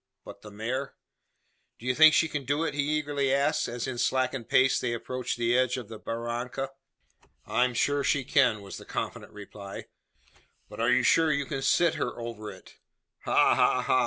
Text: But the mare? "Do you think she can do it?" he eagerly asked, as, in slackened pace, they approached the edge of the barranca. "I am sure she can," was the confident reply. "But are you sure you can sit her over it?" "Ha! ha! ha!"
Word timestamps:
But 0.25 0.41
the 0.41 0.49
mare? 0.49 0.95
"Do 1.77 1.85
you 1.85 1.93
think 1.93 2.15
she 2.15 2.27
can 2.27 2.43
do 2.43 2.63
it?" 2.63 2.73
he 2.73 2.81
eagerly 2.97 3.31
asked, 3.31 3.67
as, 3.67 3.85
in 3.85 3.99
slackened 3.99 4.49
pace, 4.49 4.79
they 4.79 4.93
approached 4.93 5.37
the 5.37 5.55
edge 5.55 5.77
of 5.77 5.89
the 5.89 5.99
barranca. 5.99 6.71
"I 7.45 7.65
am 7.65 7.75
sure 7.75 8.03
she 8.03 8.23
can," 8.23 8.63
was 8.63 8.77
the 8.77 8.85
confident 8.85 9.31
reply. 9.31 9.85
"But 10.67 10.79
are 10.79 10.89
you 10.89 11.03
sure 11.03 11.31
you 11.31 11.45
can 11.45 11.61
sit 11.61 11.93
her 12.01 12.19
over 12.19 12.49
it?" 12.49 12.79
"Ha! 13.25 13.53
ha! 13.53 13.83
ha!" 13.83 13.99